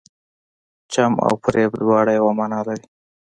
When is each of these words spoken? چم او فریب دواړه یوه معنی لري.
چم 0.91 1.11
او 1.25 1.31
فریب 1.43 1.71
دواړه 1.81 2.11
یوه 2.19 2.31
معنی 2.37 2.61
لري. 2.67 2.85